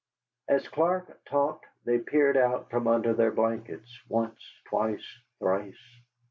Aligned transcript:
As 0.47 0.67
Clark 0.67 1.23
talked 1.25 1.67
they 1.85 1.99
peered 1.99 2.35
out 2.35 2.71
from 2.71 2.87
under 2.87 3.13
their 3.13 3.29
blankets, 3.31 3.99
once, 4.09 4.41
twice, 4.67 5.05
thrice. 5.37 5.77